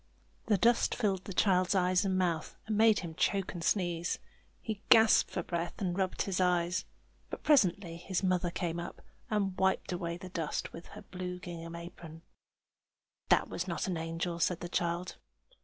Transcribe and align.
The 0.47 0.57
dust 0.57 0.95
filled 0.95 1.25
the 1.25 1.31
child's 1.31 1.75
eyes 1.75 2.03
and 2.03 2.17
mouth, 2.17 2.55
and 2.65 2.75
made 2.75 3.01
him 3.01 3.13
choke 3.13 3.53
and 3.53 3.63
sneeze. 3.63 4.17
He 4.59 4.81
gasped 4.89 5.29
for 5.29 5.43
breath, 5.43 5.79
and 5.79 5.95
rubbed 5.95 6.23
his 6.23 6.39
eyes; 6.41 6.85
but 7.29 7.43
presently 7.43 7.97
his 7.97 8.23
mother 8.23 8.49
came 8.49 8.79
up, 8.79 9.03
and 9.29 9.55
wiped 9.59 9.91
away 9.91 10.17
the 10.17 10.29
dust 10.29 10.73
with 10.73 10.87
her 10.97 11.03
blue 11.03 11.37
gingham 11.37 11.75
apron. 11.75 12.23
"That 13.29 13.47
was 13.47 13.67
not 13.67 13.85
an 13.85 13.95
angel!" 13.97 14.39
said 14.39 14.61
the 14.61 14.69
child. 14.69 15.17